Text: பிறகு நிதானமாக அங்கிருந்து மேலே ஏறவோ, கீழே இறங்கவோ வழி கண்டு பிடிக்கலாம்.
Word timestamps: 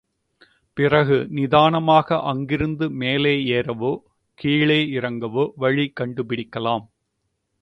பிறகு 0.77 1.27
நிதானமாக 1.29 2.17
அங்கிருந்து 2.31 2.89
மேலே 3.03 3.33
ஏறவோ, 3.51 3.93
கீழே 4.39 4.79
இறங்கவோ 4.99 5.45
வழி 5.55 5.87
கண்டு 5.93 6.23
பிடிக்கலாம். 6.23 6.85